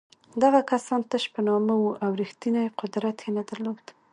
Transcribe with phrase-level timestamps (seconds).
[0.43, 3.85] دغه کسان تش په نامه وو او رښتینی قدرت یې نه درلود.